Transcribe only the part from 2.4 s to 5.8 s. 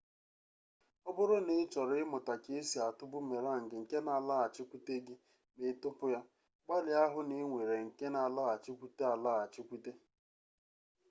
ka esi atụ bumerang nke na alaghachikwute gị ma ị